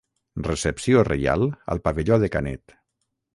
Recepció 0.45 1.03
reial 1.07 1.45
al 1.75 1.83
pavelló 1.89 2.19
de 2.25 2.31
Canet. 2.37 2.75